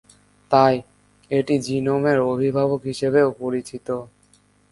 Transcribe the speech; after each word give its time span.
তাই, 0.51 0.75
এটি 1.31 1.55
জিনোমের 1.59 2.17
অভিভাবক 2.31 2.81
হিসেবেও 2.83 3.29
পরিচিত। 3.39 3.87